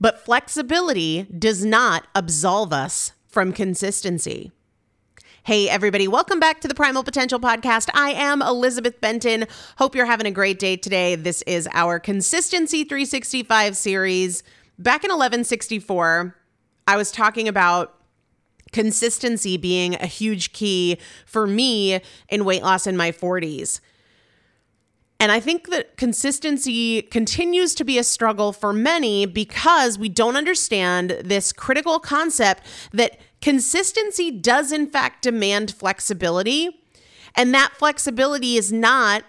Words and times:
But 0.00 0.24
flexibility 0.24 1.24
does 1.24 1.64
not 1.64 2.06
absolve 2.14 2.72
us 2.72 3.12
from 3.28 3.52
consistency. 3.52 4.52
Hey, 5.44 5.68
everybody, 5.68 6.06
welcome 6.06 6.38
back 6.38 6.60
to 6.60 6.68
the 6.68 6.74
Primal 6.74 7.02
Potential 7.02 7.40
Podcast. 7.40 7.88
I 7.94 8.10
am 8.10 8.42
Elizabeth 8.42 9.00
Benton. 9.00 9.46
Hope 9.78 9.94
you're 9.94 10.04
having 10.04 10.26
a 10.26 10.30
great 10.30 10.58
day 10.58 10.76
today. 10.76 11.14
This 11.14 11.40
is 11.42 11.66
our 11.72 11.98
Consistency 11.98 12.84
365 12.84 13.76
series. 13.76 14.42
Back 14.78 15.02
in 15.02 15.08
1164, 15.08 16.36
I 16.86 16.96
was 16.96 17.10
talking 17.10 17.48
about 17.48 17.94
consistency 18.72 19.56
being 19.56 19.94
a 19.94 20.06
huge 20.06 20.52
key 20.52 20.98
for 21.24 21.46
me 21.46 22.00
in 22.28 22.44
weight 22.44 22.62
loss 22.62 22.86
in 22.86 22.96
my 22.96 23.10
40s. 23.10 23.80
And 25.20 25.30
I 25.30 25.38
think 25.38 25.68
that 25.68 25.98
consistency 25.98 27.02
continues 27.02 27.74
to 27.74 27.84
be 27.84 27.98
a 27.98 28.02
struggle 28.02 28.54
for 28.54 28.72
many 28.72 29.26
because 29.26 29.98
we 29.98 30.08
don't 30.08 30.34
understand 30.34 31.10
this 31.22 31.52
critical 31.52 32.00
concept 32.00 32.62
that 32.92 33.18
consistency 33.42 34.30
does, 34.30 34.72
in 34.72 34.86
fact, 34.86 35.22
demand 35.22 35.74
flexibility. 35.74 36.70
And 37.36 37.52
that 37.52 37.74
flexibility 37.76 38.56
is 38.56 38.72
not 38.72 39.24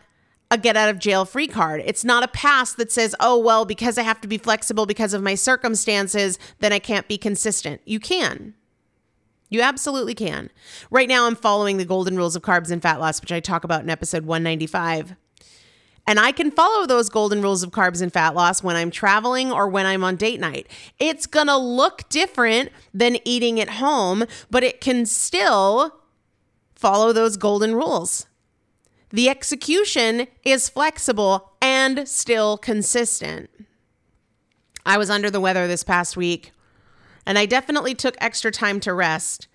a 0.49 0.57
get 0.57 0.77
out 0.77 0.89
of 0.89 0.97
jail 0.97 1.25
free 1.25 1.47
card. 1.47 1.81
It's 1.85 2.05
not 2.05 2.23
a 2.23 2.27
pass 2.29 2.73
that 2.73 2.91
says, 2.91 3.13
oh, 3.19 3.37
well, 3.37 3.65
because 3.65 3.97
I 3.97 4.03
have 4.03 4.21
to 4.21 4.29
be 4.29 4.37
flexible 4.37 4.85
because 4.85 5.13
of 5.13 5.21
my 5.21 5.35
circumstances, 5.35 6.39
then 6.59 6.71
I 6.71 6.79
can't 6.79 7.07
be 7.09 7.17
consistent. 7.17 7.81
You 7.85 7.99
can. 7.99 8.53
You 9.49 9.61
absolutely 9.61 10.15
can. 10.15 10.49
Right 10.89 11.09
now, 11.09 11.27
I'm 11.27 11.35
following 11.35 11.75
the 11.75 11.85
golden 11.85 12.15
rules 12.15 12.37
of 12.37 12.43
carbs 12.43 12.71
and 12.71 12.81
fat 12.81 13.01
loss, 13.01 13.19
which 13.19 13.33
I 13.33 13.41
talk 13.41 13.65
about 13.65 13.83
in 13.83 13.89
episode 13.89 14.25
195. 14.25 15.17
And 16.07 16.19
I 16.19 16.31
can 16.31 16.51
follow 16.51 16.85
those 16.85 17.09
golden 17.09 17.41
rules 17.41 17.63
of 17.63 17.71
carbs 17.71 18.01
and 18.01 18.11
fat 18.11 18.35
loss 18.35 18.63
when 18.63 18.75
I'm 18.75 18.91
traveling 18.91 19.51
or 19.51 19.67
when 19.67 19.85
I'm 19.85 20.03
on 20.03 20.15
date 20.15 20.39
night. 20.39 20.67
It's 20.99 21.27
gonna 21.27 21.57
look 21.57 22.09
different 22.09 22.71
than 22.93 23.17
eating 23.23 23.59
at 23.59 23.69
home, 23.69 24.25
but 24.49 24.63
it 24.63 24.81
can 24.81 25.05
still 25.05 26.01
follow 26.75 27.13
those 27.13 27.37
golden 27.37 27.75
rules. 27.75 28.25
The 29.11 29.29
execution 29.29 30.27
is 30.43 30.69
flexible 30.69 31.51
and 31.61 32.07
still 32.07 32.57
consistent. 32.57 33.49
I 34.85 34.97
was 34.97 35.09
under 35.09 35.29
the 35.29 35.41
weather 35.41 35.67
this 35.67 35.83
past 35.83 36.17
week, 36.17 36.51
and 37.25 37.37
I 37.37 37.45
definitely 37.45 37.93
took 37.93 38.15
extra 38.19 38.51
time 38.51 38.79
to 38.81 38.93
rest, 38.93 39.47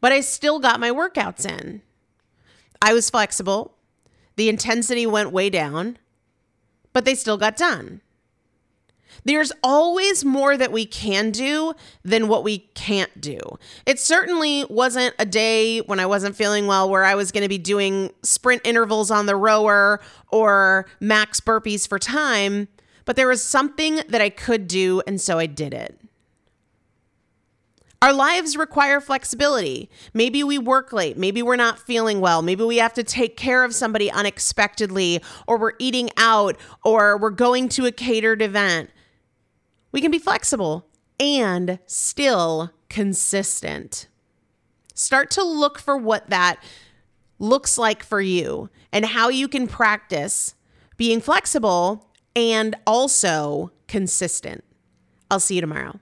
but 0.00 0.12
I 0.12 0.20
still 0.20 0.58
got 0.58 0.80
my 0.80 0.90
workouts 0.90 1.44
in. 1.44 1.82
I 2.80 2.94
was 2.94 3.10
flexible. 3.10 3.76
The 4.40 4.48
intensity 4.48 5.06
went 5.06 5.32
way 5.32 5.50
down, 5.50 5.98
but 6.94 7.04
they 7.04 7.14
still 7.14 7.36
got 7.36 7.58
done. 7.58 8.00
There's 9.22 9.52
always 9.62 10.24
more 10.24 10.56
that 10.56 10.72
we 10.72 10.86
can 10.86 11.30
do 11.30 11.74
than 12.04 12.26
what 12.26 12.42
we 12.42 12.60
can't 12.74 13.20
do. 13.20 13.38
It 13.84 14.00
certainly 14.00 14.64
wasn't 14.70 15.14
a 15.18 15.26
day 15.26 15.80
when 15.80 16.00
I 16.00 16.06
wasn't 16.06 16.36
feeling 16.36 16.66
well 16.66 16.88
where 16.88 17.04
I 17.04 17.16
was 17.16 17.32
going 17.32 17.42
to 17.42 17.50
be 17.50 17.58
doing 17.58 18.14
sprint 18.22 18.62
intervals 18.64 19.10
on 19.10 19.26
the 19.26 19.36
rower 19.36 20.00
or 20.32 20.86
max 21.00 21.40
burpees 21.40 21.86
for 21.86 21.98
time, 21.98 22.68
but 23.04 23.16
there 23.16 23.28
was 23.28 23.42
something 23.42 24.00
that 24.08 24.22
I 24.22 24.30
could 24.30 24.66
do, 24.66 25.02
and 25.06 25.20
so 25.20 25.38
I 25.38 25.44
did 25.44 25.74
it. 25.74 26.00
Our 28.02 28.14
lives 28.14 28.56
require 28.56 28.98
flexibility. 28.98 29.90
Maybe 30.14 30.42
we 30.42 30.56
work 30.56 30.90
late. 30.90 31.18
Maybe 31.18 31.42
we're 31.42 31.56
not 31.56 31.78
feeling 31.78 32.20
well. 32.20 32.40
Maybe 32.40 32.64
we 32.64 32.78
have 32.78 32.94
to 32.94 33.04
take 33.04 33.36
care 33.36 33.62
of 33.62 33.74
somebody 33.74 34.10
unexpectedly, 34.10 35.22
or 35.46 35.58
we're 35.58 35.74
eating 35.78 36.08
out, 36.16 36.56
or 36.82 37.18
we're 37.18 37.28
going 37.28 37.68
to 37.70 37.84
a 37.84 37.92
catered 37.92 38.40
event. 38.40 38.88
We 39.92 40.00
can 40.00 40.10
be 40.10 40.18
flexible 40.18 40.86
and 41.18 41.78
still 41.84 42.72
consistent. 42.88 44.08
Start 44.94 45.30
to 45.32 45.42
look 45.42 45.78
for 45.78 45.96
what 45.96 46.30
that 46.30 46.62
looks 47.38 47.76
like 47.76 48.02
for 48.02 48.22
you 48.22 48.70
and 48.92 49.04
how 49.04 49.28
you 49.28 49.46
can 49.46 49.66
practice 49.66 50.54
being 50.96 51.20
flexible 51.20 52.10
and 52.34 52.76
also 52.86 53.72
consistent. 53.88 54.64
I'll 55.30 55.40
see 55.40 55.56
you 55.56 55.60
tomorrow. 55.60 56.00